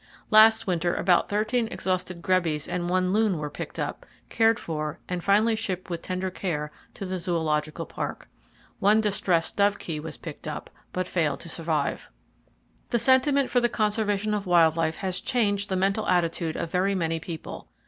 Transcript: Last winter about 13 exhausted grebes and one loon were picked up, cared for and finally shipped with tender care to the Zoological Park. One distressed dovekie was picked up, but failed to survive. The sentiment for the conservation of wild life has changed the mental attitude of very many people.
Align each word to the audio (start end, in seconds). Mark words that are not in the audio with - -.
Last 0.31 0.65
winter 0.65 0.95
about 0.95 1.29
13 1.29 1.67
exhausted 1.67 2.23
grebes 2.23 2.67
and 2.67 2.89
one 2.89 3.13
loon 3.13 3.37
were 3.37 3.51
picked 3.51 3.77
up, 3.77 4.03
cared 4.29 4.57
for 4.59 4.97
and 5.07 5.23
finally 5.23 5.55
shipped 5.55 5.91
with 5.91 6.01
tender 6.01 6.31
care 6.31 6.71
to 6.95 7.05
the 7.05 7.19
Zoological 7.19 7.85
Park. 7.85 8.27
One 8.79 8.99
distressed 8.99 9.57
dovekie 9.57 10.01
was 10.01 10.17
picked 10.17 10.47
up, 10.47 10.71
but 10.91 11.05
failed 11.07 11.39
to 11.41 11.49
survive. 11.49 12.09
The 12.89 12.97
sentiment 12.97 13.51
for 13.51 13.59
the 13.59 13.69
conservation 13.69 14.33
of 14.33 14.47
wild 14.47 14.75
life 14.75 14.95
has 14.97 15.21
changed 15.21 15.69
the 15.69 15.75
mental 15.75 16.07
attitude 16.07 16.55
of 16.55 16.71
very 16.71 16.95
many 16.95 17.19
people. 17.19 17.67